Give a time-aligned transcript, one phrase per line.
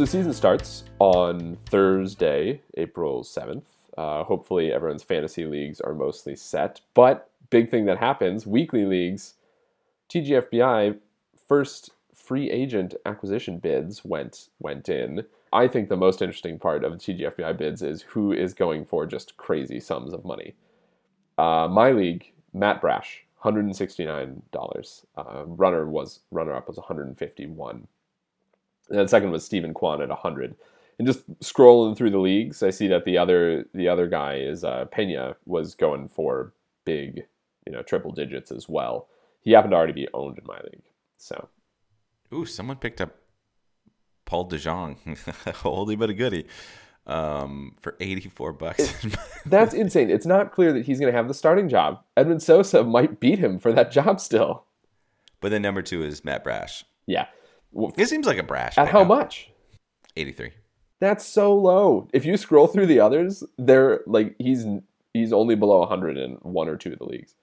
[0.00, 3.64] So the season starts on Thursday, April 7th.
[3.98, 6.80] Uh, hopefully, everyone's fantasy leagues are mostly set.
[6.94, 9.34] But big thing that happens weekly leagues,
[10.08, 10.96] TGFBI
[11.46, 15.26] first free agent acquisition bids went went in.
[15.52, 19.04] I think the most interesting part of the TGFBI bids is who is going for
[19.04, 20.54] just crazy sums of money.
[21.36, 25.04] Uh, my league, Matt Brash, hundred and sixty nine dollars.
[25.14, 27.06] Uh, runner was runner up was one hundred
[28.90, 28.98] and fifty one.
[28.98, 30.54] Then second was Steven Kwan at 100.
[30.98, 34.64] And just scrolling through the leagues, I see that the other the other guy is
[34.64, 36.52] uh, Pena was going for
[36.84, 37.24] big,
[37.66, 39.08] you know, triple digits as well.
[39.40, 40.82] He happened to already be owned in my league.
[41.16, 41.48] So,
[42.34, 43.16] Ooh, someone picked up
[44.26, 44.98] Paul DeJong,
[45.64, 46.46] oldie but a goodie,
[47.06, 49.06] um, for 84 bucks.
[49.46, 50.10] that's insane.
[50.10, 52.02] It's not clear that he's going to have the starting job.
[52.16, 54.64] Edmund Sosa might beat him for that job still.
[55.40, 56.84] but then number two is Matt Brash.
[57.06, 57.26] Yeah.
[57.96, 58.76] It seems like a Brash.
[58.78, 59.50] At how much?
[60.16, 60.50] 83.
[61.00, 62.08] That's so low.
[62.12, 64.66] If you scroll through the others, they're like he's
[65.14, 67.34] he's only below 100 in one or two of the leagues.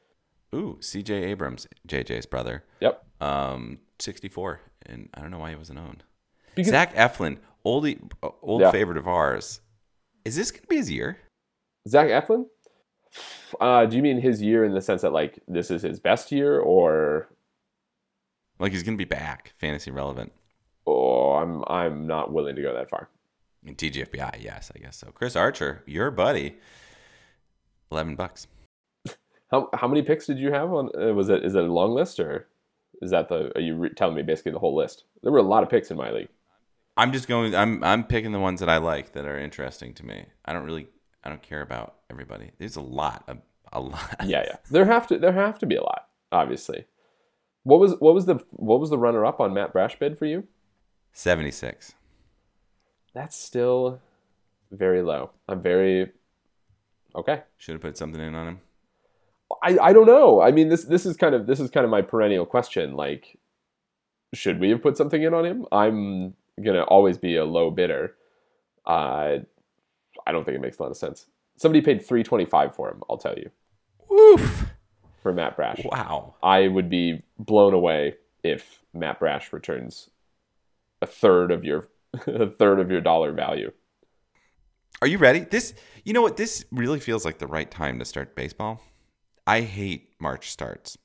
[0.53, 2.63] Ooh, CJ Abrams, JJ's brother.
[2.81, 3.03] Yep.
[3.19, 4.61] Um, 64.
[4.85, 6.03] And I don't know why he wasn't owned.
[6.55, 8.71] Because Zach Eflin, oldie, uh, old Yeah.
[8.71, 9.59] favorite of ours.
[10.23, 11.17] Is this going to be his year?
[11.87, 12.45] Zach Eflin?
[13.59, 16.31] Uh, do you mean his year in the sense that like this is his best
[16.31, 17.27] year, or
[18.59, 20.31] Like he's going to be back, fantasy relevant.
[20.85, 23.09] oh, I'm I'm not willing to go that far.
[23.65, 25.11] In TGFBI, yes, I guess so.
[25.13, 26.55] Chris Archer, your buddy,
[27.91, 28.47] 11 bucks.
[29.51, 30.89] How how many picks did you have on?
[30.99, 32.47] Uh, was it is it a long list or
[33.01, 33.51] is that the?
[33.55, 35.05] Are you re- telling me basically the whole list?
[35.23, 36.27] There were a lot of picks in my league.
[36.97, 37.55] I'm just going.
[37.55, 40.25] I'm I'm picking the ones that I like that are interesting to me.
[40.43, 40.87] I don't really.
[41.23, 42.51] I don't care about everybody.
[42.57, 43.23] There's a lot.
[43.27, 43.37] A,
[43.71, 44.15] a lot.
[44.25, 44.55] Yeah, yeah.
[44.69, 46.85] There have to there have to be a lot, obviously.
[47.67, 50.25] What was what was the what was the runner up on Matt Brash bid for
[50.25, 50.45] you?
[51.11, 51.95] Seventy six.
[53.13, 53.99] That's still
[54.71, 55.31] very low.
[55.49, 56.13] I'm very
[57.13, 57.41] okay.
[57.57, 58.59] Should have put something in on him.
[59.61, 60.39] I, I don't know.
[60.41, 62.93] I mean this this is kind of this is kind of my perennial question.
[62.93, 63.37] Like,
[64.33, 65.65] should we have put something in on him?
[65.69, 68.15] I'm gonna always be a low bidder.
[68.85, 69.39] Uh,
[70.25, 71.25] I don't think it makes a lot of sense.
[71.57, 73.03] Somebody paid three twenty five for him.
[73.09, 73.51] I'll tell you
[74.09, 74.67] Woof!
[75.27, 75.81] For Matt Brash.
[75.83, 76.35] Wow.
[76.41, 80.09] I would be blown away if Matt Brash returns
[81.01, 81.89] a third of your
[82.27, 83.73] a third of your dollar value.
[85.01, 85.41] Are you ready?
[85.41, 85.73] This.
[86.05, 86.37] You know what?
[86.37, 88.81] This really feels like the right time to start baseball.
[89.45, 90.97] I hate March starts.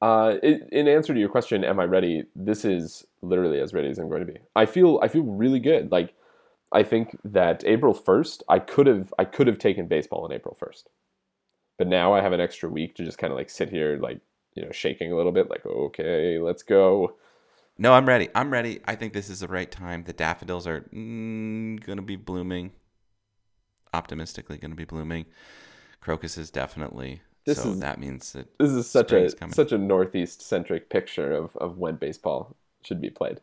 [0.00, 2.24] Uh, in, in answer to your question, am I ready?
[2.34, 4.40] This is literally as ready as I'm going to be.
[4.56, 5.92] I feel I feel really good.
[5.92, 6.14] Like
[6.72, 10.56] I think that April first, I could have I could have taken baseball on April
[10.58, 10.88] first,
[11.78, 14.20] but now I have an extra week to just kind of like sit here, like
[14.54, 17.14] you know, shaking a little bit, like okay, let's go.
[17.78, 18.28] No, I'm ready.
[18.34, 18.80] I'm ready.
[18.84, 20.04] I think this is the right time.
[20.04, 22.72] The daffodils are mm, going to be blooming.
[23.94, 25.26] Optimistically, going to be blooming.
[26.00, 27.22] Crocuses definitely.
[27.44, 29.54] This so is- that means that This is such a coming.
[29.54, 33.40] such a northeast centric picture of of when baseball should be played.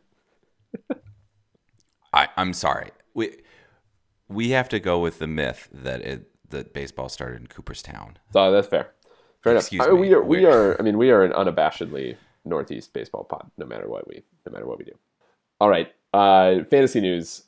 [2.12, 2.90] I, I'm sorry.
[3.14, 3.38] We
[4.28, 8.18] we have to go with the myth that it that baseball started in Cooperstown.
[8.32, 8.90] So that's fair.
[9.42, 9.62] Fair enough.
[9.64, 13.24] Excuse I mean, we are we we're- I mean, we are an unabashedly northeast baseball
[13.24, 14.96] pod, no matter what we no matter what we do.
[15.60, 17.44] All right, uh, fantasy news: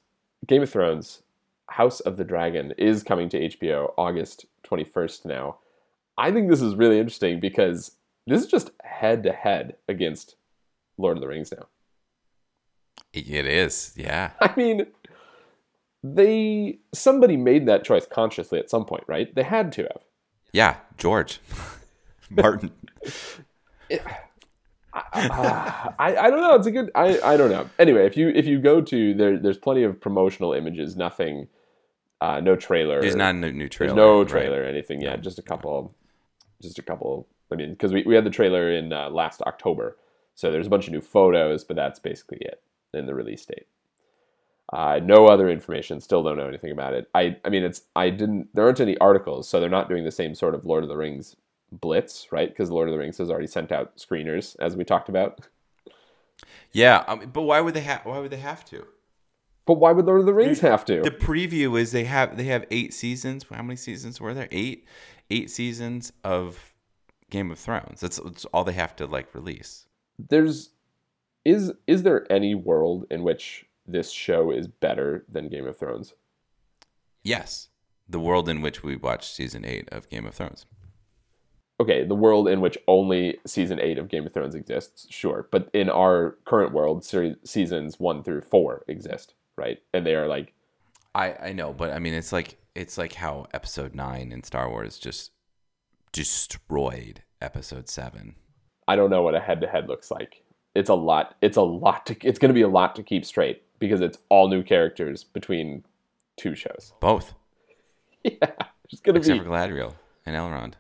[0.47, 1.23] Game of Thrones,
[1.69, 5.25] House of the Dragon is coming to HBO August twenty first.
[5.25, 5.59] Now,
[6.19, 7.93] I think this is really interesting because
[8.27, 10.37] this is just head to head against
[10.99, 11.53] Lord of the Rings.
[11.53, 11.67] Now,
[13.13, 14.31] it is, yeah.
[14.41, 14.87] I mean,
[16.03, 19.35] they somebody made that choice consciously at some point, right?
[19.35, 20.03] They had to have.
[20.53, 21.41] Yeah, George.
[22.31, 22.73] Martin.
[24.95, 26.55] Ah, I, I don't know.
[26.55, 26.91] It's a good.
[26.95, 27.69] I, I don't know.
[27.79, 30.97] Anyway, if you if you go to there, there's plenty of promotional images.
[30.97, 31.49] Nothing,
[32.21, 33.01] uh, no trailer.
[33.01, 33.95] There's not a new, new trailer.
[33.95, 34.29] There's no right?
[34.29, 35.23] trailer or anything yet.
[35.23, 35.95] Just a couple.
[36.61, 37.29] Just a couple.
[37.51, 39.97] I mean, because we, we had the trailer in uh, last October,
[40.35, 42.63] so there's a bunch of new photos, but that's basically it
[42.95, 43.67] in the release date.
[44.73, 46.01] Uh, no other information.
[46.01, 47.09] Still don't know anything about it.
[47.15, 48.49] I I mean, it's I didn't.
[48.55, 50.97] There aren't any articles, so they're not doing the same sort of Lord of the
[50.97, 51.37] Rings
[51.71, 52.49] blitz, right?
[52.49, 55.47] Because Lord of the Rings has already sent out screeners, as we talked about.
[56.73, 58.05] Yeah, mean, but why would they have?
[58.05, 58.87] Why would they have to?
[59.67, 61.03] But why would Lord of the Rings have to?
[61.03, 63.45] The preview is they have they have eight seasons.
[63.51, 64.49] How many seasons were there?
[64.51, 64.87] Eight,
[65.31, 66.75] eight seasons of
[67.31, 68.01] Game of Thrones.
[68.01, 69.87] That's, that's all they have to like release.
[70.19, 70.71] There's
[71.45, 76.15] is is there any world in which this show is better than Game of Thrones?
[77.23, 77.69] Yes,
[78.09, 80.67] the world in which we watched season eight of Game of Thrones.
[81.81, 85.49] Okay, the world in which only season eight of Game of Thrones exists, sure.
[85.51, 89.79] But in our current world, se- seasons one through four exist, right?
[89.93, 90.55] And they are like
[91.15, 94.69] I I know, but I mean, it's like it's like how Episode nine in Star
[94.69, 95.33] Wars just
[96.13, 98.37] destroyed Episode seven.
[98.87, 100.45] I don't know what a head to head looks like.
[100.75, 101.35] It's a lot.
[101.43, 102.17] It's a lot to.
[102.23, 105.83] It's going to be a lot to keep straight because it's all new characters between
[106.37, 106.95] two shows.
[107.01, 107.35] Both,
[108.23, 108.53] Yeah,
[108.89, 109.45] it's going to except be.
[109.45, 109.95] for Galadriel
[110.25, 110.75] and Elrond.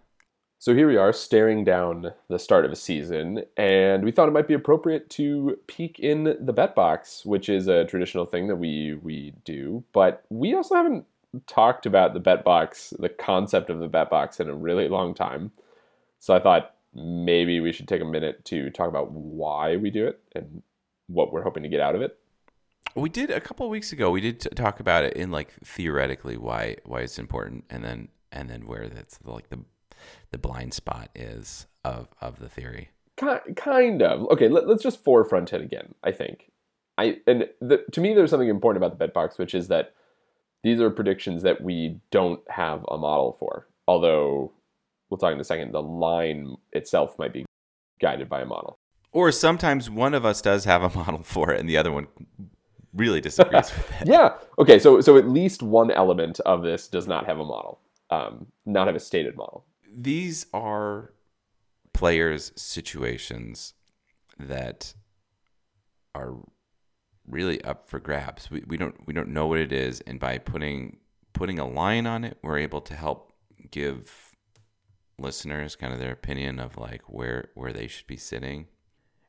[0.60, 4.32] So here we are, staring down the start of a season, and we thought it
[4.32, 8.54] might be appropriate to peek in the bet box, which is a traditional thing that
[8.54, 9.82] we we do.
[9.92, 11.04] But we also haven't
[11.48, 15.12] talked about the bet box, the concept of the bet box, in a really long
[15.12, 15.50] time.
[16.20, 20.06] So I thought maybe we should take a minute to talk about why we do
[20.06, 20.62] it and
[21.08, 22.16] what we're hoping to get out of it.
[22.94, 24.10] We did a couple of weeks ago.
[24.10, 28.08] We did t- talk about it in like theoretically why why it's important, and then
[28.30, 29.60] and then where that's like the
[30.30, 32.90] the blind spot is of of the theory.
[33.54, 36.50] Kind of okay let, us just forefront it again i think
[36.98, 39.94] i and the, to me there's something important about the bet box which is that
[40.64, 44.50] these are predictions that we don't have a model for although
[45.08, 47.44] we'll talk in a second the line itself might be
[48.00, 48.76] guided by a model
[49.12, 52.08] Or sometimes one of us does have a model for it, and the other one
[52.94, 54.08] really disagrees with it.
[54.08, 57.80] yeah okay so so at least one element of this does not have a model
[58.10, 61.12] um, not have a stated model These are
[61.92, 63.74] players' situations
[64.38, 64.94] that
[66.14, 66.34] are
[67.26, 68.50] really up for grabs.
[68.50, 70.98] We, we don't we don't know what it is, and by putting
[71.32, 73.32] putting a line on it, we're able to help
[73.70, 74.34] give
[75.18, 78.66] listeners kind of their opinion of like where where they should be sitting.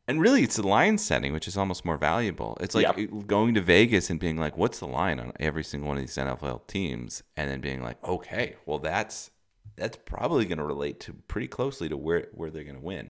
[0.07, 2.57] And really, it's the line setting, which is almost more valuable.
[2.59, 5.97] It's like going to Vegas and being like, "What's the line on every single one
[5.97, 9.31] of these NFL teams?" And then being like, "Okay, well, that's
[9.77, 13.07] that's probably going to relate to pretty closely to where where they're going to win."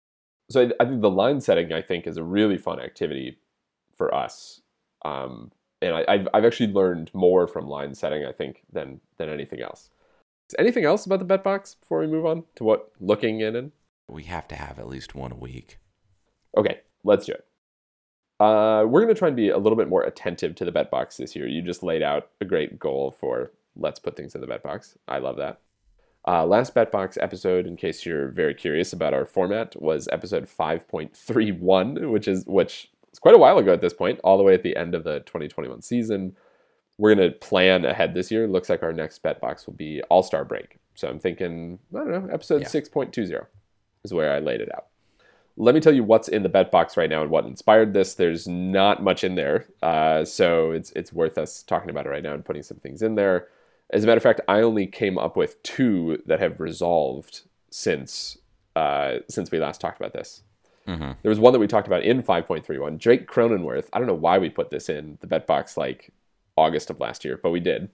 [0.51, 3.39] so I, I think the line setting I think is a really fun activity
[3.97, 4.61] for us,
[5.05, 5.53] um,
[5.83, 9.61] and I, I've I've actually learned more from line setting I think than than anything
[9.61, 9.91] else.
[10.49, 13.55] Is anything else about the bet box before we move on to what looking in
[13.55, 13.73] and
[14.09, 15.79] We have to have at least one a week.
[16.59, 17.45] Okay, let's do it.
[18.41, 20.91] Uh, we're going to try and be a little bit more attentive to the bet
[20.91, 21.49] box this year.
[21.49, 24.97] You just laid out a great goal for let's put things in the bet box.
[25.09, 25.61] I love that.
[26.27, 30.47] Uh, last bet box episode, in case you're very curious about our format, was episode
[30.47, 34.55] 5.31, which is which is quite a while ago at this point, all the way
[34.55, 36.37] at the end of the 2021 season.
[36.99, 38.47] We're going to plan ahead this year.
[38.47, 40.79] Looks like our next bet box will be All Star Break.
[40.95, 42.69] So I'm thinking, I don't know, episode Yeah.
[42.69, 43.47] 6.20
[44.05, 44.87] is where I laid it out
[45.59, 48.15] let me tell you what's in the bet box right now and what inspired this.
[48.15, 52.23] There's not much in there, uh, so it's it's worth us talking about it right
[52.23, 53.49] now and putting some things in there.
[53.91, 58.39] As a matter of fact, I only came up with two that have resolved since
[58.77, 60.43] uh, since we last talked about this.
[60.87, 61.13] Mm-hmm.
[61.23, 62.99] There was one that we talked about in 5.31.
[62.99, 63.89] Drake Cronenworth.
[63.93, 66.13] I don't know why we put this in the bet box like
[66.57, 67.91] August of last year, but we did.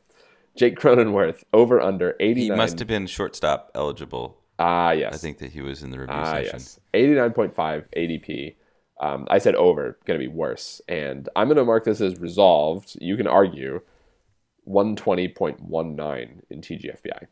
[0.56, 2.44] Jake Cronenworth over under 89.
[2.44, 4.38] He must have been shortstop eligible.
[4.58, 5.14] Ah yes.
[5.14, 6.50] I think that he was in the review Ah, session.
[6.60, 6.80] yes.
[6.94, 8.54] 89.5 ADP.
[9.00, 10.80] Um, I said over, going to be worse.
[10.88, 12.96] And I'm going to mark this as resolved.
[13.00, 13.80] You can argue
[14.68, 17.26] 120.19 in TGFBI.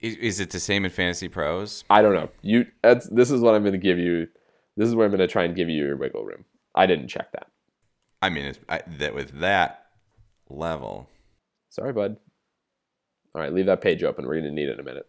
[0.00, 1.84] Is, is it the same in Fantasy Pros?
[1.90, 2.30] I don't know.
[2.40, 2.66] You.
[2.82, 4.28] That's, this is what I'm going to give you.
[4.76, 6.44] This is where I'm going to try and give you your wiggle room.
[6.74, 7.48] I didn't check that.
[8.22, 9.86] I mean, it's, I, that with that
[10.48, 11.08] level,
[11.68, 12.16] Sorry, bud.
[13.34, 14.26] All right, leave that page open.
[14.26, 15.08] We're going to need it in a minute.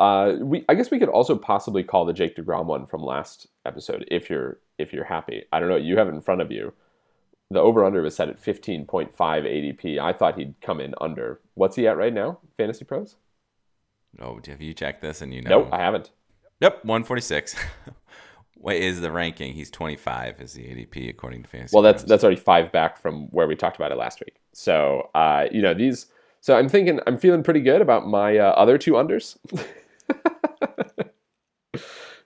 [0.00, 3.46] Uh, we, I guess we could also possibly call the Jake Degrom one from last
[3.66, 5.44] episode if you're if you're happy.
[5.52, 5.76] I don't know.
[5.76, 6.72] You have it in front of you.
[7.50, 9.98] The over under was set at 15.5 ADP.
[9.98, 11.40] I thought he'd come in under.
[11.54, 12.38] What's he at right now?
[12.56, 13.16] Fantasy Pros?
[14.20, 15.50] oh, have you checked this and you know?
[15.50, 16.10] Nope, I haven't.
[16.60, 17.56] Nope, 146.
[18.54, 19.52] what is the ranking?
[19.52, 22.08] He's 25 is the ADP according to Fantasy Well, that's Pros.
[22.08, 24.36] that's already five back from where we talked about it last week.
[24.52, 26.06] So, uh, you know, these.
[26.40, 29.36] So I'm thinking I'm feeling pretty good about my uh, other two unders.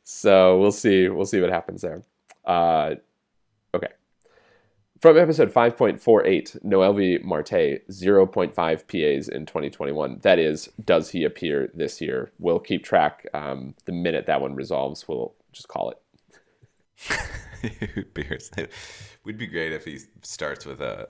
[0.03, 1.09] so we'll see.
[1.09, 2.03] We'll see what happens there.
[2.45, 2.95] Uh,
[3.75, 3.89] okay.
[5.01, 10.21] From episode 5.48, Noelvi Marte, 0.5 PAs in 2021.
[10.23, 12.33] That is, does he appear this year?
[12.39, 13.27] We'll keep track.
[13.35, 15.99] Um, the minute that one resolves, we'll just call it.
[18.15, 18.51] Beers.
[18.57, 18.71] It
[19.25, 21.09] would be great if he starts with a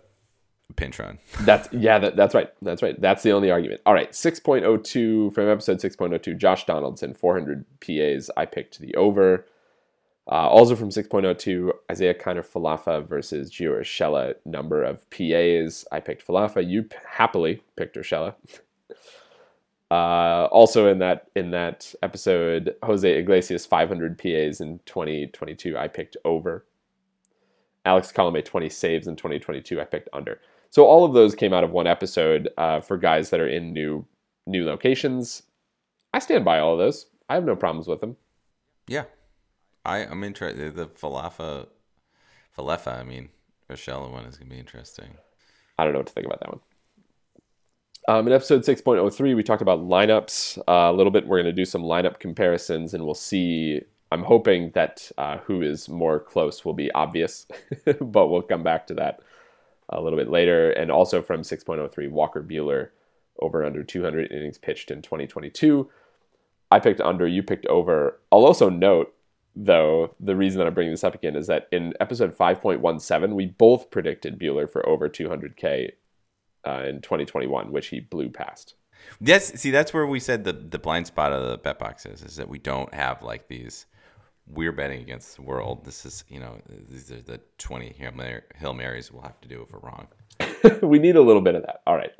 [0.76, 1.18] pinch run.
[1.40, 2.50] That's yeah, that, that's right.
[2.62, 3.00] That's right.
[3.00, 3.80] That's the only argument.
[3.86, 8.30] All right, 6.02 from episode 6.02, Josh Donaldson, 400 PAs.
[8.36, 9.46] I picked the over.
[10.26, 15.84] Uh, also from 6.02, Isiah Kiner Falefa versus Gio Urshela, number of PAs.
[15.92, 16.66] I picked Falefa.
[16.66, 18.34] You p- happily picked Urshela.
[19.90, 25.78] Uh, also in that in that episode, Jose Iglesias 500 PAs in 2022.
[25.78, 26.64] I picked over.
[27.84, 29.80] Alex Colome 20 saves in 2022.
[29.80, 30.40] I picked under.
[30.74, 33.72] So all of those came out of one episode uh, for guys that are in
[33.72, 34.04] new
[34.44, 35.44] new locations.
[36.12, 37.06] I stand by all of those.
[37.28, 38.16] I have no problems with them.
[38.88, 39.04] Yeah,
[39.84, 40.74] I I'm interested.
[40.74, 41.68] The falafa,
[42.58, 42.98] Falefa.
[42.98, 43.28] I mean,
[43.70, 45.10] Urshela one is gonna be interesting.
[45.78, 46.60] I don't know what to think about that one.
[48.08, 51.26] Um, in episode 6.03, we talked about lineups uh, a little bit.
[51.26, 53.80] We're going to do some lineup comparisons, and we'll see.
[54.12, 57.46] I'm hoping that uh, who is more close will be obvious,
[58.00, 59.20] but we'll come back to that
[59.94, 60.70] a little bit later.
[60.70, 62.90] And also from 6.03, Walker Buehler
[63.40, 65.88] over under 200 innings pitched in 2022.
[66.70, 68.20] I picked under, you picked over.
[68.32, 69.14] I'll also note,
[69.54, 73.46] though, the reason that I'm bringing this up again is that in episode 5.17, we
[73.46, 75.92] both predicted Buehler for over 200K
[76.66, 78.74] uh, in 2021, which he blew past.
[79.20, 82.22] Yes, see, that's where we said the the blind spot of the bet box is,
[82.22, 83.86] is that we don't have like these.
[84.46, 85.84] We're betting against the world.
[85.84, 86.58] This is, you know,
[86.88, 87.96] these are the 20
[88.56, 90.08] Hail, Marys we'll have to do if we're wrong.
[90.82, 91.80] we need a little bit of that.
[91.86, 92.12] All right.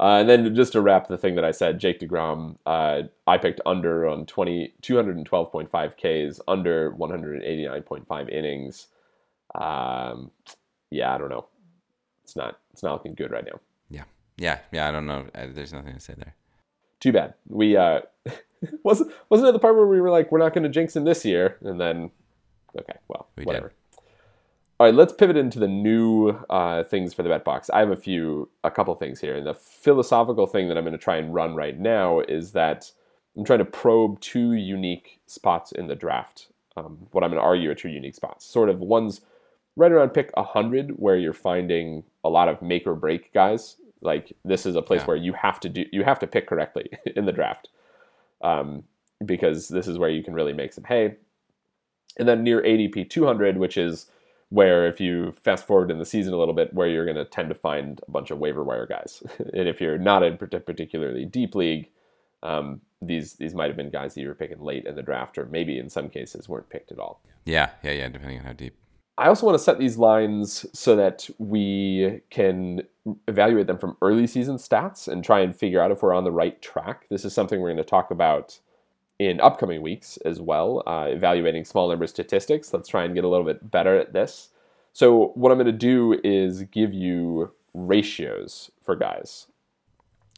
[0.00, 3.38] Uh, and then just to wrap the thing that I said, Jake DeGrom, uh, I
[3.38, 8.88] picked under on 20, 212.5 Ks, under 189.5 innings.
[9.54, 10.30] Um,
[10.90, 11.46] yeah, I don't know.
[12.24, 13.60] It's not, it's not looking good right now.
[13.90, 14.04] Yeah,
[14.38, 14.88] yeah, yeah.
[14.88, 15.26] I don't know.
[15.34, 16.34] There's nothing to say there.
[17.02, 17.34] Too bad.
[17.48, 18.02] We, uh,
[18.84, 21.02] wasn't, wasn't it the part where we were like, we're not going to jinx him
[21.02, 21.56] this year?
[21.62, 22.12] And then,
[22.78, 23.46] okay, well, We did.
[23.48, 23.72] whatever.
[24.78, 27.68] All right, let's pivot into the new uh, things for the bet box.
[27.70, 29.36] I have a few, a couple things here.
[29.36, 32.90] And the philosophical thing that I'm going to try and run right now is that
[33.36, 36.48] I'm trying to probe two unique spots in the draft.
[36.76, 38.46] Um, what I'm going to argue are two unique spots.
[38.46, 39.22] Sort of one's
[39.74, 43.76] right around pick 100, where you're finding a lot of make or break guys.
[44.02, 45.06] Like this is a place Yeah.
[45.06, 47.68] where you have to do, you have to pick correctly in the draft,
[48.42, 48.84] um,
[49.24, 51.16] because this is where you can really make some hay.
[52.18, 54.06] And then near ADP 200, which is
[54.50, 57.24] where if you fast forward in the season a little bit, where you're going to
[57.24, 59.22] tend to find a bunch of waiver wire guys.
[59.38, 61.88] and if you're not in particularly deep league,
[62.42, 65.38] um, these these might have been guys that you were picking late in the draft,
[65.38, 67.22] or maybe in some cases weren't picked at all.
[67.44, 68.08] Yeah, yeah, yeah.
[68.08, 68.74] Depending on how deep.
[69.18, 72.82] I also want to set these lines so that we can
[73.28, 76.32] evaluate them from early season stats and try and figure out if we're on the
[76.32, 77.06] right track.
[77.10, 78.58] This is something we're going to talk about
[79.18, 82.72] in upcoming weeks as well, uh, evaluating small number statistics.
[82.72, 84.48] Let's try and get a little bit better at this.
[84.92, 89.46] So, what I'm going to do is give you ratios for guys.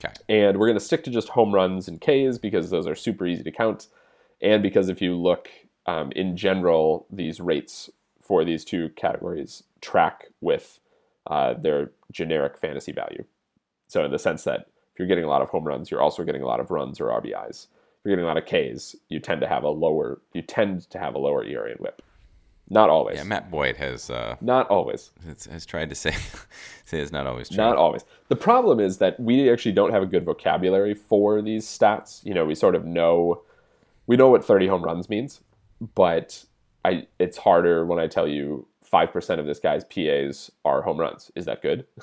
[0.05, 0.15] Okay.
[0.29, 3.27] And we're going to stick to just home runs and Ks because those are super
[3.27, 3.87] easy to count.
[4.43, 5.49] And because if you look
[5.87, 7.91] um, in general, these rates
[8.27, 10.81] for these two categories track with
[11.27, 13.25] uh, their generic fantasy value.
[13.89, 14.61] So, in the sense that
[14.93, 17.01] if you're getting a lot of home runs, you're also getting a lot of runs
[17.01, 17.67] or RBIs.
[17.67, 20.89] If you're getting a lot of Ks, you tend to have a lower you tend
[20.91, 22.03] to have a lower ERA and WHIP.
[22.71, 23.19] Not always.
[23.19, 25.11] Yeah, Matt Boyd has uh, Not always.
[25.27, 26.13] has, has tried to say
[26.87, 27.59] say it's not always true.
[27.59, 28.05] Not always.
[28.29, 32.25] The problem is that we actually don't have a good vocabulary for these stats.
[32.25, 33.43] You know, we sort of know
[34.07, 35.41] we know what 30 home runs means,
[35.95, 36.45] but
[36.85, 41.31] I it's harder when I tell you 5% of this guy's PAs are home runs.
[41.35, 41.87] Is that good?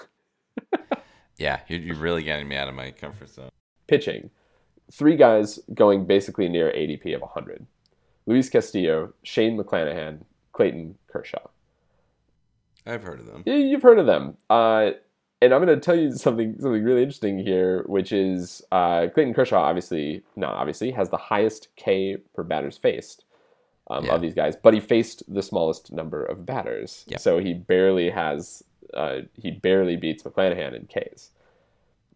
[1.41, 3.49] Yeah, you're, you're really getting me out of my comfort zone.
[3.87, 4.29] Pitching.
[4.91, 7.65] Three guys going basically near ADP of 100.
[8.27, 10.19] Luis Castillo, Shane McClanahan,
[10.51, 11.47] Clayton Kershaw.
[12.85, 13.41] I've heard of them.
[13.47, 14.37] Yeah, you've heard of them.
[14.51, 14.91] Uh,
[15.41, 19.33] and I'm going to tell you something something really interesting here, which is uh, Clayton
[19.33, 23.25] Kershaw obviously, not obviously, has the highest K per batters faced
[23.91, 24.15] um, Yeah.
[24.15, 27.03] of these guys, but he faced the smallest number of batters.
[27.07, 27.17] Yeah.
[27.17, 31.31] So he barely has, uh, he barely beats McClanahan in Ks.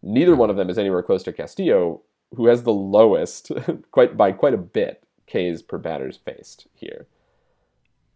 [0.02, 2.02] Neither one of them is anywhere close to Castillo,
[2.34, 3.50] who has the lowest,
[3.92, 7.06] quite by quite a bit, Ks per batters faced here.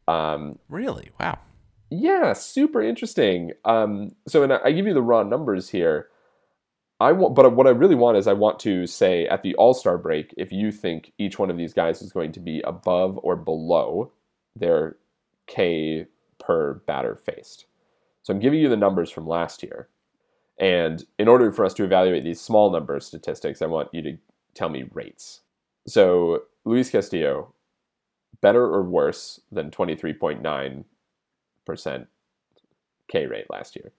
[0.08, 1.10] Um, Really?
[1.20, 1.38] Wow.
[1.90, 3.52] yeah, super interesting.
[3.64, 6.08] Um, so, and I, I give you the raw numbers here.
[7.00, 9.72] I want, but what I really want is I want to say at the All
[9.72, 13.18] Star break if you think each one of these guys is going to be above
[13.22, 14.12] or below
[14.54, 14.96] their
[15.46, 16.06] K
[16.38, 17.64] per batter faced.
[18.22, 19.88] So I'm giving you the numbers from last year.
[20.58, 24.18] And in order for us to evaluate these small number statistics, I want you to
[24.54, 25.40] tell me rates.
[25.86, 27.54] So Luis Castillo,
[28.42, 32.06] better or worse than 23.9%
[33.08, 33.92] K rate last year?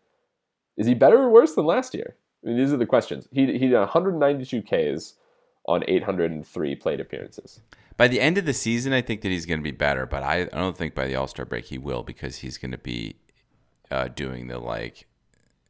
[0.78, 2.16] Is he better or worse than last year?
[2.44, 3.28] I mean, these are the questions.
[3.32, 5.14] He, he did 192 Ks
[5.68, 7.62] on 803 plate appearances.
[7.98, 10.24] By the end of the season, I think that he's going to be better, but
[10.24, 12.78] I, I don't think by the All Star break he will because he's going to
[12.78, 13.16] be
[13.92, 15.06] uh, doing the like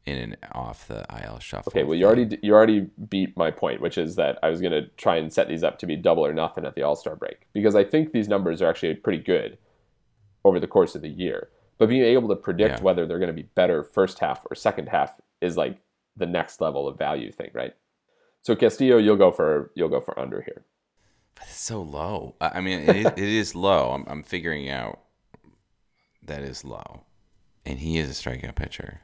[0.05, 1.71] in and off the IL shuffle.
[1.71, 4.71] Okay, well you already you already beat my point, which is that I was going
[4.71, 7.15] to try and set these up to be double or nothing at the All Star
[7.15, 9.57] break because I think these numbers are actually pretty good
[10.45, 11.49] over the course of the year.
[11.77, 12.83] But being able to predict Yeah.
[12.83, 15.77] whether they're going to be better first half or second half is like
[16.15, 17.73] the next level of value thing, right?
[18.41, 20.65] So Castillo, you'll go for you'll go for under here.
[21.35, 22.35] But it's so low.
[22.41, 23.91] I mean, it is, it is low.
[23.91, 24.99] I'm, I'm figuring out
[26.23, 27.03] that is low,
[27.65, 29.01] and he is a strikeout pitcher.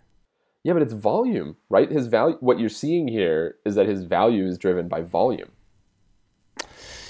[0.64, 1.90] Yeah, but it's volume, right?
[1.90, 2.38] His value.
[2.42, 5.52] What you're seeing here is that his value is driven by volume.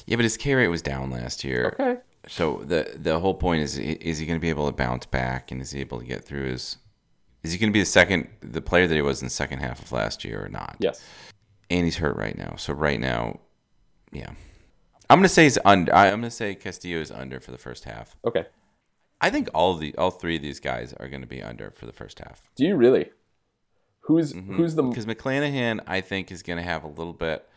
[0.05, 1.75] Yeah, but his K rate was down last year.
[1.79, 1.99] Okay.
[2.27, 5.51] So the the whole point is is he going to be able to bounce back
[5.51, 6.77] and is he able to get through his
[7.47, 9.59] is he going to be the second the player that he was in the second
[9.59, 10.75] half of last year or not?
[10.79, 11.01] Yes.
[11.69, 12.55] And he's hurt right now.
[12.57, 13.39] So right now,
[14.11, 14.31] yeah.
[15.09, 17.57] I'm going to say he's under I'm going to say Castillo is under for the
[17.57, 18.15] first half.
[18.25, 18.45] Okay.
[19.19, 21.71] I think all of the all three of these guys are going to be under
[21.71, 22.41] for the first half.
[22.55, 23.09] Do you really?
[24.01, 27.47] Who's who's the Because McClanahan, I think, is going to have a little bit.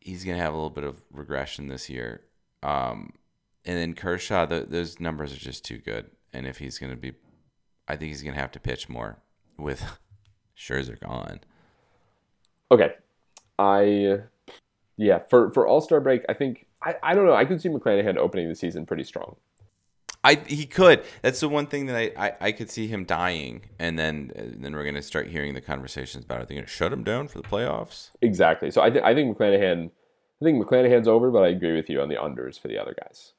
[0.00, 2.20] He's going to have a little bit of regression this year,
[2.62, 3.14] um,
[3.64, 4.46] and then Kershaw.
[4.46, 6.10] The, those numbers are just too good.
[6.32, 7.12] And if he's going to be,
[7.86, 9.18] I think he's going to have to pitch more
[9.58, 9.84] with
[10.56, 11.40] Scherzer gone.
[12.70, 12.94] Okay.
[13.58, 14.18] I
[14.96, 18.16] yeah, for for All-Star break, I think I, I don't know, I could see McClanahan
[18.16, 19.36] opening the season pretty strong.
[20.22, 21.04] I he could.
[21.20, 24.64] That's the one thing that I, I, I could see him dying, and then and
[24.64, 27.04] then we're going to start hearing the conversations about are they going to shut him
[27.04, 28.10] down for the playoffs?
[28.22, 28.70] Exactly.
[28.70, 29.90] So I think I think McClanahan
[30.40, 32.94] I think McClanahan's over, but I agree with you on the unders for the other
[32.98, 33.33] guys.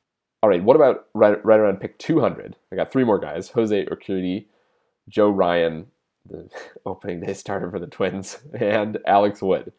[0.45, 2.55] All right, what about right, right around pick 200?
[2.71, 3.49] I got three more guys.
[3.49, 4.45] Jose Urquidy,
[5.09, 5.87] Joe Ryan,
[6.29, 6.47] the
[6.85, 9.73] opening day starter for the Twins, and Alex Wood.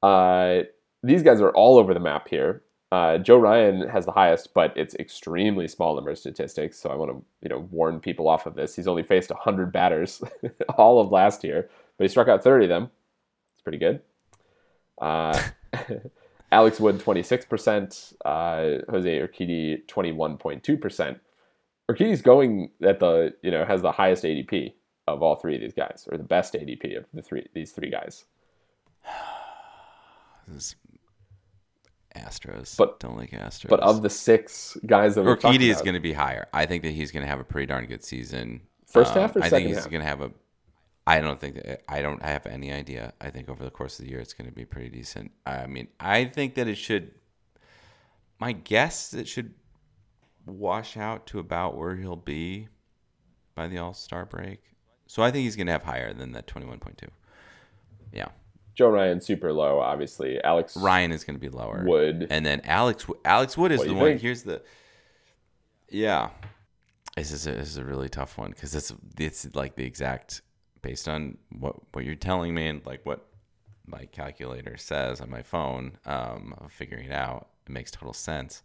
[0.00, 0.60] Uh,
[1.02, 2.62] these guys are all over the map here.
[2.92, 6.78] Uh, Joe Ryan has the highest, but it's extremely small number of statistics.
[6.78, 8.76] So I want to, you know, warn people off of this.
[8.76, 10.22] He's only faced 100 batters
[10.78, 12.90] all of last year, but he struck out 30 of them.
[13.54, 14.02] It's pretty good.
[15.02, 15.36] Uh,
[16.50, 21.20] Alex Wood 26%, uh, Jose Urquidy 21.2%.
[21.90, 24.72] Urquidy's going at the, you know, has the highest ADP
[25.06, 27.90] of all three of these guys, or the best ADP of the three these three
[27.90, 28.24] guys.
[30.50, 30.76] This
[32.16, 33.68] Astros, But- don't like Astros.
[33.68, 36.48] But of the six guys that we're talking Urquidy is going to be higher.
[36.52, 38.62] I think that he's going to have a pretty darn good season.
[38.86, 40.30] First half or I second think he's going to have a.
[41.08, 43.14] I don't think that I don't have any idea.
[43.18, 45.30] I think over the course of the year it's going to be pretty decent.
[45.46, 47.12] I mean, I think that it should.
[48.38, 49.54] My guess is it should
[50.44, 52.68] wash out to about where he'll be
[53.54, 54.60] by the All Star break.
[55.06, 57.08] So I think he's going to have higher than that twenty one point two.
[58.12, 58.28] Yeah,
[58.74, 60.42] Joe Ryan super low, obviously.
[60.44, 61.84] Alex Ryan is going to be lower.
[61.86, 62.26] Wood.
[62.28, 64.04] and then Alex Alex Wood is What the one.
[64.04, 64.20] think?
[64.20, 64.60] Here's the
[65.88, 66.28] yeah.
[67.16, 70.42] This is a, this is a really tough one because it's it's like the exact
[70.82, 73.26] based on what what you're telling me and like what
[73.86, 75.98] my calculator says on my phone.
[76.04, 77.48] Um, I'm figuring it out.
[77.66, 78.62] It makes total sense.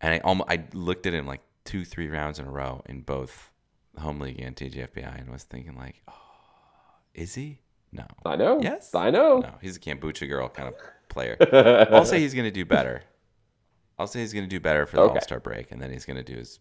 [0.00, 3.02] And I almost I looked at him like two three rounds in a row in
[3.02, 3.50] both
[3.98, 6.14] home league and TGFBI and was thinking like, oh,
[7.14, 7.58] is he?
[7.92, 8.06] No.
[8.24, 8.60] I know.
[8.62, 8.94] Yes.
[8.94, 9.40] I know.
[9.40, 10.74] No, he's a kombucha girl kind of
[11.08, 11.36] player.
[11.90, 13.02] I'll say he's going to do better.
[13.98, 15.14] I'll say he's going to do better for the Okay.
[15.14, 16.60] All Star break, and then he's going to do is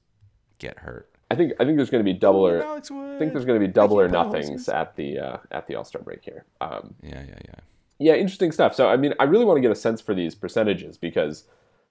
[0.57, 1.09] get hurt.
[1.31, 3.15] I think I think there's going to be double or Alex Wood.
[3.15, 5.67] I think there's going to be double or keep on nothings at the uh, at
[5.67, 6.45] the All Star break here.
[6.61, 7.55] Um, Yeah, yeah, yeah.
[7.99, 8.73] yeah, interesting stuff.
[8.75, 11.43] So I mean, I really want to get a sense for these percentages because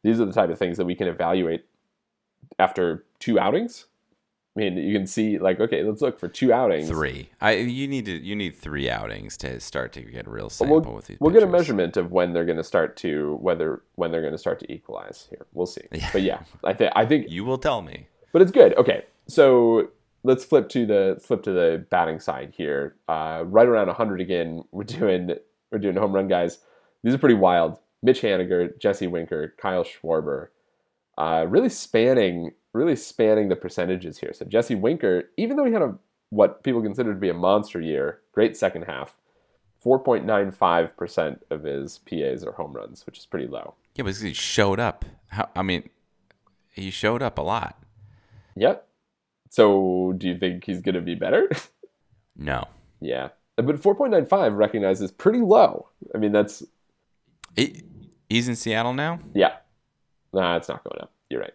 [0.03, 1.65] these are the type of things that we can evaluate
[2.59, 3.87] after two outings.
[4.57, 6.89] I mean, you can see like, okay, let's look for two outings.
[6.89, 7.29] Three.
[7.41, 10.81] I you need to you need three outings to start to get a real sample
[10.81, 11.19] We'll, with these.
[11.21, 14.33] we'll get a measurement of when they're going to start to whether when they're going
[14.33, 15.47] to start to equalize here.
[15.53, 15.83] We'll see.
[15.93, 16.09] Yeah.
[16.13, 18.09] But yeah, I think I think You will tell me.
[18.33, 18.75] but it's good.
[18.77, 19.89] Okay, so
[20.25, 22.97] let's flip to the flip to the batting side here.
[23.09, 24.65] Uh, right around 100 again.
[24.73, 25.31] We're doing
[25.71, 26.59] we're doing home run guys.
[27.03, 27.79] These are pretty wild.
[28.03, 30.49] Mitch Haniger, Jesse Winker, Kyle Schwarber,
[31.17, 34.33] uh, really spanning really spanning the percentages here.
[34.33, 35.95] So Jesse Winker, even though he had a
[36.31, 39.17] what people consider to be a monster year, great second half.
[39.85, 43.75] 4.95% of his PAs are home runs, which is pretty low.
[43.95, 45.05] Yeah, but he showed up.
[45.29, 45.89] How, I mean,
[46.73, 47.81] he showed up a lot.
[48.57, 48.88] Yep.
[49.51, 51.49] So do you think he's going to be better?
[52.41, 52.69] No.
[53.01, 53.31] yeah.
[53.57, 55.89] But 4.95 recognizes pretty low.
[56.15, 56.63] I mean, that's,
[57.57, 57.83] It,
[58.29, 59.19] he's in Seattle now?
[59.35, 59.57] yeah.
[60.33, 61.11] Nah, it's not going up.
[61.29, 61.55] You're right.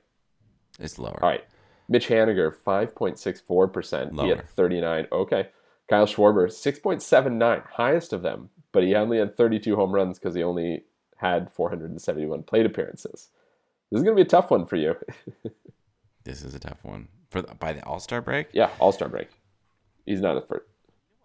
[0.80, 1.18] It's lower.
[1.24, 1.46] All right.
[1.88, 4.22] Mitch Haniger, 5.64%.
[4.24, 5.08] He had 39.
[5.12, 5.48] Okay.
[5.90, 10.44] Kyle Schwarber, 6.79, highest of them, but he only had 32 home runs because he
[10.44, 10.84] only
[11.18, 13.30] had 471 plate appearances.
[13.92, 14.96] This is going to be a tough one for you.
[16.26, 17.10] This is a tough one.
[17.34, 18.48] For the, by the All Star break?
[18.54, 19.28] yeah, All Star break.
[20.06, 20.65] He's not a first.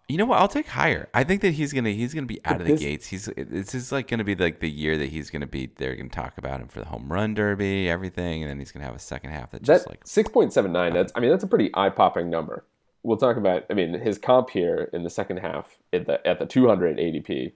[0.07, 0.39] You know what?
[0.39, 1.07] I'll take higher.
[1.13, 3.05] I think that he's gonna he's gonna be out of the this- gates.
[3.07, 5.67] He's this is like gonna be like the year that he's gonna be.
[5.77, 8.85] They're gonna talk about him for the home run derby, everything, and then he's gonna
[8.85, 11.89] have a second half that just like 6.79, that's, I mean, that's a pretty eye
[11.89, 12.65] popping number.
[13.03, 16.39] We'll talk about, I mean, his comp here in the second half at the, at
[16.39, 17.53] the 200 ADP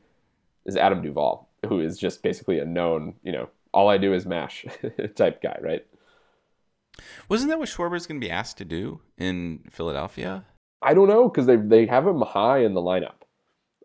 [0.66, 4.28] is Adam Duvall, who is just basically a known, you know, all I do is
[4.28, 4.64] mash
[5.16, 5.86] type guy, right?
[7.30, 10.46] Wasn't that what Schwarber's gonna be asked to do in Philadelphia?
[10.82, 13.24] I don't know because they they have him high in the lineup.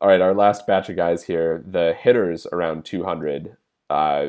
[0.01, 3.57] All right, our last batch of guys here, the hitters around 200.
[3.91, 4.29] Uh,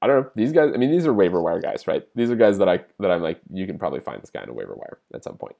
[0.00, 0.72] I don't know these guys.
[0.74, 2.06] I mean, these are waiver wire guys, right?
[2.14, 4.48] These are guys that I that I'm like, you can probably find this guy in
[4.48, 5.56] a waiver wire at some point.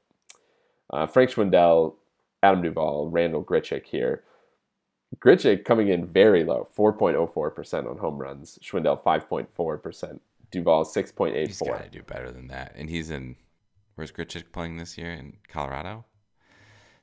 [0.91, 1.95] Uh, Frank Schwindel,
[2.43, 4.23] Adam Duvall, Randal Grichuk here.
[5.19, 8.59] Grichuk coming in very low, 4.04% on home runs.
[8.63, 10.21] Schwindel 5.4%.
[10.51, 11.67] Duvall He's 6.84.
[11.67, 12.75] got to do better than that.
[12.77, 13.37] And he's in
[13.95, 16.05] where's Grichuk playing this year in Colorado?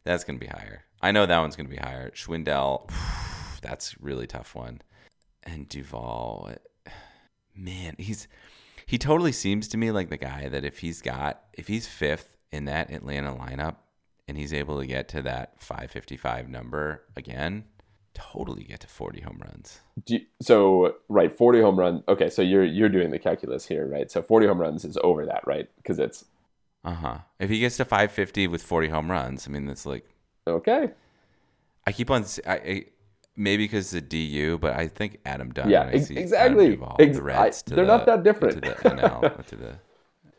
[0.06, 0.86] That's gonna be higher.
[1.02, 2.12] I know that one's gonna be higher.
[2.12, 2.90] Schwindel,
[3.62, 4.82] that's really tough one.
[5.44, 6.54] And Duvall,
[7.56, 8.28] man, he's
[8.86, 12.38] he totally seems to me like the guy that if he's got if he's fifth
[12.52, 13.78] in that Atlanta lineup
[14.28, 17.66] and he's able to get to that 555 number again,
[18.16, 19.80] totally get to 40 home runs.
[20.08, 22.04] You- so right, 40 home run.
[22.08, 24.10] Okay, so you're you're doing the calculus here, right?
[24.10, 25.70] So 40 home runs is over that, right?
[25.78, 26.26] Because it's
[26.84, 27.18] Uh huh.
[27.40, 30.06] If he gets to 550 with 40 home runs, I mean that's like
[30.48, 30.90] okay.
[31.86, 32.26] I keep on.
[32.48, 32.86] I, I-
[33.38, 35.70] maybe because the DU, but I think Adam Dunn.
[35.70, 36.80] Yeah, ex- exactly.
[37.00, 38.54] Ex- the Reds I- to they're the- not that different.
[38.64, 39.76] To the NL, to the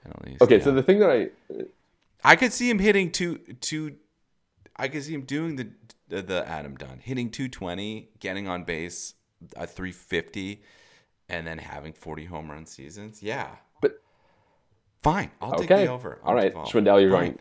[0.08, 0.64] NL East, Okay, yeah.
[0.64, 1.28] so the thing that I
[2.24, 3.96] I could see him hitting two two.
[4.78, 5.68] I could see him doing the
[6.08, 9.14] the, the Adam Dunn hitting 220, getting on base
[9.56, 10.62] a 350,
[11.28, 13.22] and then having 40 home run seasons.
[13.22, 13.48] Yeah,
[13.80, 14.00] but
[15.02, 15.30] fine.
[15.40, 15.86] I'll take okay.
[15.86, 16.20] the over.
[16.24, 16.66] All right, Duvall.
[16.66, 17.26] Schwindel, you're Fine.
[17.26, 17.38] going.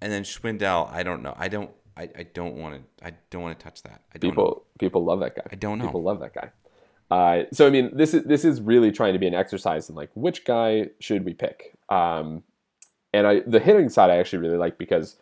[0.00, 1.34] And then Schwindel, I don't know.
[1.36, 1.70] I don't.
[1.96, 3.06] I, I don't want to.
[3.06, 4.02] I don't want to touch that.
[4.14, 4.30] I don't know.
[4.30, 5.42] People people love that guy.
[5.50, 5.86] I don't know.
[5.86, 6.50] People love that guy.
[7.10, 9.96] Uh, so I mean, this is this is really trying to be an exercise in
[9.96, 11.76] like which guy should we pick.
[11.88, 12.44] Um,
[13.12, 15.16] and I the hitting side I actually really like because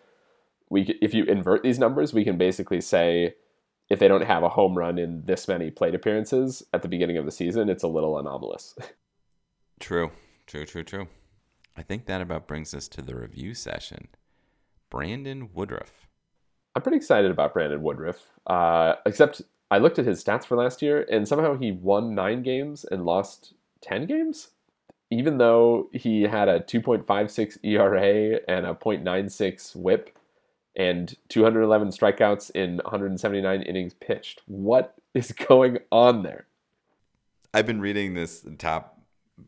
[0.69, 3.35] we if you invert these numbers, we can basically say
[3.89, 7.17] if they don't have a home run in this many plate appearances at the beginning
[7.17, 8.77] of the season, it's a little anomalous.
[9.79, 10.11] True,
[10.47, 11.09] true, true, true.
[11.77, 14.09] I think that about brings us to the review session.
[14.89, 16.09] Brandon Woodruff.
[16.75, 18.23] I'm pretty excited about Brandon Woodruff.
[18.47, 22.43] Uh, except I looked at his stats for last year, and somehow he won nine
[22.43, 23.53] games and lost
[23.83, 24.49] ten games,
[25.11, 30.17] even though he had a 2.56 ERA and a 0.96 WHIP
[30.77, 34.43] and 211 strikeouts in 179 innings pitched.
[34.47, 36.47] What is going on there?
[37.55, 39.01] I've been reading this top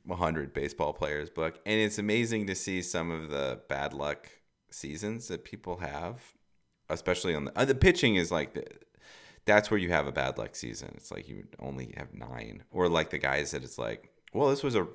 [0.05, 4.29] 100 baseball players book, and it's amazing to see some of the bad luck
[4.71, 6.23] seasons that people have,
[6.88, 8.64] especially on the uh, the pitching is like the,
[9.45, 10.93] that's where you have a bad luck season.
[10.97, 14.62] It's like you only have nine, or like the guys that it's like, well, this
[14.62, 14.87] was a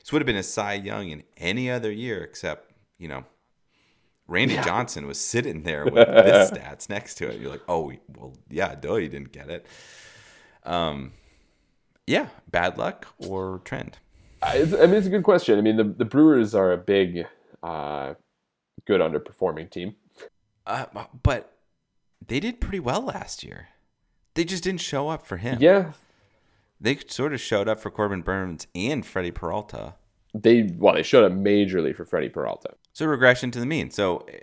[0.00, 3.24] this would have been a Cy Young in any other year except you know.
[4.28, 7.40] Randy Johnson was sitting there with this stats next to it.
[7.40, 9.66] You're like, oh, well, yeah, duh, you didn't get it.
[10.64, 11.12] Um,
[12.06, 13.98] yeah, bad luck or trend.
[14.42, 15.58] I I mean, it's a good question.
[15.58, 17.24] I mean, the, the Brewers are a big,
[17.62, 18.14] uh,
[18.86, 19.94] good underperforming team.
[20.66, 20.86] Uh,
[21.22, 21.56] but
[22.26, 23.68] they did pretty well last year.
[24.34, 25.58] They just didn't show up for him.
[25.60, 25.92] Yeah,
[26.80, 29.94] They sort of showed up for Corbin Burnes and Freddy Peralta.
[30.34, 32.74] they well, they showed up majorly for Freddy Peralta.
[32.96, 33.90] So regression to the mean.
[33.90, 34.38] So eh,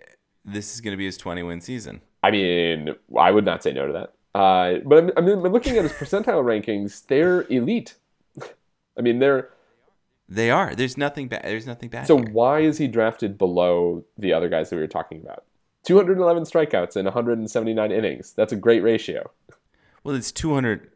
[0.46, 2.02] this is going to be his 20 win season.
[2.22, 4.40] I mean, I would not say no to that.
[4.40, 7.08] Uh, but I'm, I mean, I'm looking at his percentile rankings.
[7.08, 7.96] They're elite.
[8.96, 9.50] I mean, they're
[10.30, 10.76] They are.
[10.76, 11.46] There's nothing bad.
[11.46, 12.06] There's nothing bad.
[12.06, 12.18] so.
[12.18, 12.30] here.
[12.30, 15.46] Why is he drafted below the other guys that we were talking about?
[15.86, 18.34] 211 strikeouts in 179 innings.
[18.34, 19.32] That's a great ratio.
[20.04, 20.92] Well, it's 200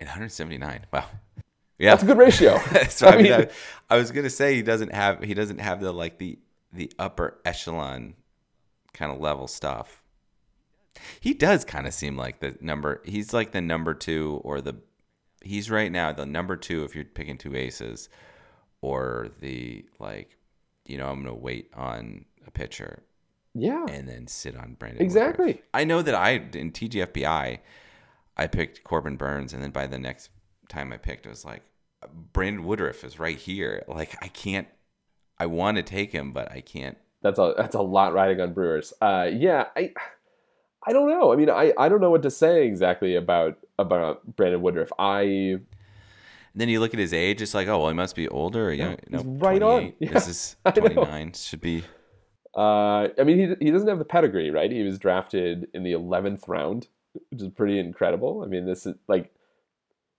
[0.00, 0.86] and 179.
[0.92, 1.04] Wow.
[1.78, 1.90] Yeah.
[1.90, 2.58] That's a good ratio.
[2.88, 3.48] so I, I mean, I,
[3.88, 6.40] I was gonna say he doesn't have he doesn't have the like the
[6.72, 8.14] the upper echelon
[8.92, 10.02] kind of level stuff.
[11.20, 13.02] He does kind of seem like the number.
[13.04, 14.76] He's like the number two or the.
[15.42, 18.08] He's right now the number two if you're picking two aces,
[18.80, 20.36] or the like.
[20.86, 23.02] You know, I'm gonna wait on a pitcher
[23.54, 23.84] Yeah.
[23.90, 25.02] and then sit on Brandon.
[25.02, 25.44] Exactly.
[25.46, 25.62] Woodruff.
[25.74, 27.58] I know that I in TGFBI,
[28.38, 30.30] I picked Corbin Burnes, and then by the next
[30.70, 31.62] time I picked, it was like
[32.32, 33.84] Brandon Woodruff is right here.
[33.86, 34.66] Like I can't.
[35.40, 36.96] I want to take him, but I can't.
[37.22, 38.92] That's a that's a lot riding on Brewers.
[39.00, 39.92] Uh, yeah, I
[40.86, 41.32] I don't know.
[41.32, 44.90] I mean, I, I don't know what to say exactly about about Brandon Woodruff.
[44.98, 45.66] I And
[46.54, 48.72] then you look at his age, it's like, oh well, he must be older or
[48.72, 48.96] young.
[49.10, 49.92] he's no, right on.
[49.98, 51.32] Yeah, this is twenty nine.
[51.32, 51.84] Should be.
[52.56, 54.70] uh, I mean, he he doesn't have the pedigree, right?
[54.70, 56.88] He was drafted in the eleventh round,
[57.30, 58.42] which is pretty incredible.
[58.44, 59.32] I mean, this is like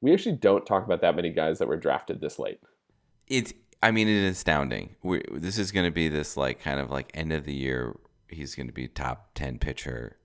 [0.01, 2.59] we actually don't talk about that many guys that were drafted this late.
[3.27, 3.53] It's.
[3.81, 4.95] I mean, it is astounding.
[5.03, 7.95] we this is going to be this like kind of like end of the year.
[8.27, 10.17] He's going to be top ten pitcher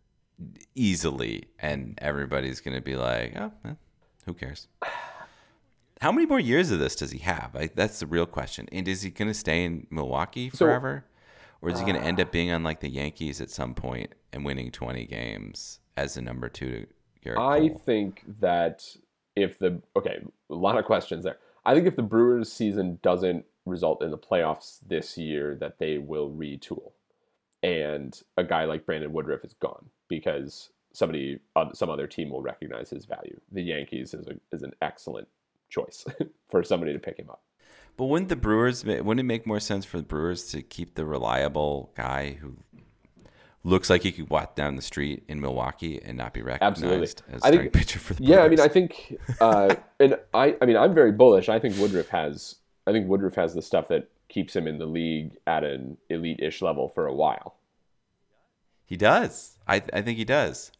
[0.75, 3.75] easily, and everybody's going to be like, oh, eh,
[4.27, 4.67] who cares?
[6.01, 7.51] How many more years of this does he have?
[7.55, 8.69] Like, that's the real question.
[8.73, 11.05] And is he going to stay in Milwaukee So- forever,
[11.63, 14.13] or is he going to end up being on like the Yankees at some point
[14.33, 16.87] and winning twenty games as the number two
[17.23, 17.79] to Gerrit I Cole?
[17.87, 18.85] think that
[19.37, 20.19] if the okay,
[20.51, 21.39] a lot of questions there.
[21.65, 25.99] I think if the Brewers season doesn't result in the playoffs this year, that they
[25.99, 26.93] will retool,
[27.63, 31.41] and a guy like Brandon Woodruff is gone because somebody,
[31.73, 33.41] some other team will recognize his value.
[33.51, 35.29] The Yankees is a, is an excellent
[35.71, 36.05] choice
[36.51, 37.43] for somebody to pick him up.
[37.97, 38.85] But wouldn't the Brewers?
[38.85, 42.57] Wouldn't it make more sense for the Brewers to keep the reliable guy who
[43.65, 47.43] looks like he could walk down the street in Milwaukee and not be recognized as
[47.43, 50.77] I think- pitcher for the Yeah, I mean, I think, uh, and I, I mean,
[50.77, 51.49] I'm very bullish.
[51.49, 54.87] I think Woodruff has, I think Woodruff has the stuff that keeps him in the
[54.87, 57.57] league at an elite-ish level for a while.
[58.85, 59.57] he does.
[59.67, 60.71] I I think he does.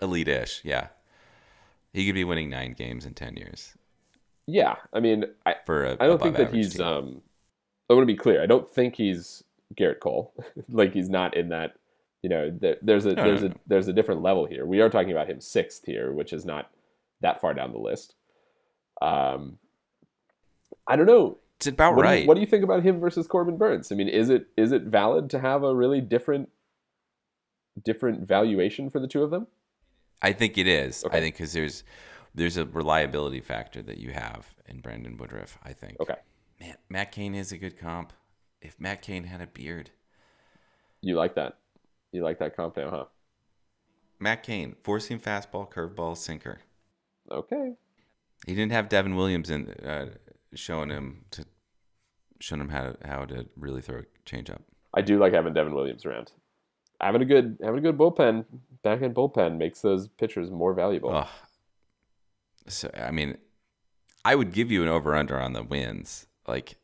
[0.00, 0.88] Elite-ish, yeah.
[1.92, 3.74] He could be winning nine games in ten years
[4.46, 6.74] Yeah, I mean, I, for a I don't think that he's.
[6.74, 6.86] team.
[6.86, 7.22] Um,
[7.88, 8.40] I want to be clear.
[8.40, 9.42] I don't think he's
[9.74, 10.32] Gerrit Cole.
[10.68, 11.72] like he's not in that.
[12.22, 14.66] You know, there, there's a No, there's no, a there's a different level here.
[14.66, 16.70] We are talking about him sixth here, which is not
[17.20, 18.14] that far down the list.
[19.00, 19.58] Um,
[20.86, 21.38] I don't know.
[21.56, 22.22] it's about What, do right.
[22.22, 23.90] you, what do you think about him versus Corbin Burnes?
[23.90, 26.48] I mean, is it is it valid to have a really different
[27.82, 29.46] different valuation for the two of them?
[30.22, 31.04] I think it is.
[31.04, 31.16] Okay.
[31.16, 31.84] I think because there's
[32.34, 35.58] there's a reliability factor that you have in Brandon Woodruff.
[35.62, 35.98] I think.
[36.00, 36.16] Okay,
[36.60, 38.12] Man, Matt Cain is a good comp.
[38.60, 39.90] If Matt Cain had a beard,
[41.00, 41.56] you like that?
[42.12, 43.04] You like that comp now, huh?
[44.18, 46.60] Matt Cain, four seam fastball, curveball, sinker.
[47.30, 47.74] Okay.
[48.46, 50.10] He didn't have Devin Williams in uh,
[50.54, 51.44] showing him to
[52.40, 54.60] showing him how to, how to really throw a changeup.
[54.94, 56.32] I do like having Devin Williams around.
[57.00, 58.44] Having a good having a good bullpen,
[58.82, 61.26] back end bullpen makes those pitchers more valuable.
[62.66, 63.38] So I mean,
[64.24, 66.26] I would give you an over under on the wins.
[66.46, 66.76] Like,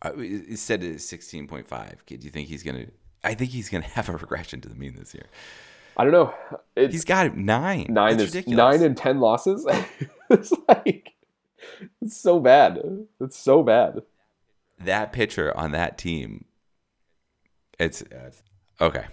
[0.00, 2.02] I, it said it's sixteen point five.
[2.06, 2.86] Do you think he's gonna?
[3.24, 5.26] I think he's gonna have a regression to the mean this year.
[5.96, 6.34] I don't know.
[6.76, 7.86] It's He's got nine.
[7.88, 8.56] nine That's is ridiculous.
[8.80, 9.66] nine and ten losses.
[10.30, 11.12] it's like
[12.02, 12.80] it's so bad.
[13.20, 14.02] It's so bad.
[14.78, 16.44] that pitcher on that team.
[17.78, 18.42] It's it's-
[18.80, 19.06] okay.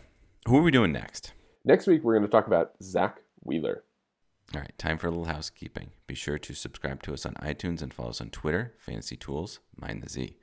[0.48, 1.34] Who are we doing next?
[1.64, 3.84] Next week we're going to talk about Zack Wheeler.
[4.56, 5.92] All right, time for a little housekeeping.
[6.08, 9.60] Be sure to subscribe to us on iTunes and follow us on Twitter, Fantasy Tools,
[9.80, 10.36] Mind the Z.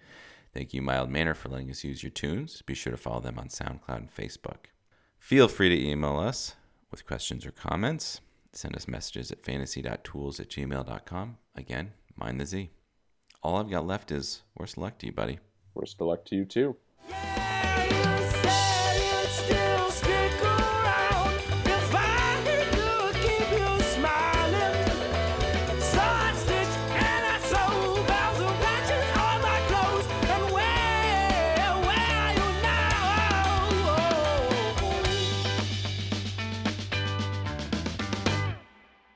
[0.58, 2.62] Thank you, Mild Manner, for letting us use your tunes.
[2.62, 4.72] Be sure to follow them on SoundCloud and Facebook.
[5.16, 6.56] Feel free to email us
[6.90, 8.20] with questions or comments.
[8.52, 11.36] Send us messages at fantasy.tools at gmail.com.
[11.54, 12.70] Again, Mind the Z.
[13.40, 15.38] All I've got left is worst luck to you, buddy.
[15.74, 16.76] Worst of luck to you too.
[17.08, 17.67] Yeah!